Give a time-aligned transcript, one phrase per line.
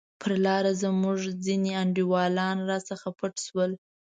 [0.21, 3.71] پر لار زموږ ځیني انډیوالان راڅخه پټ شول.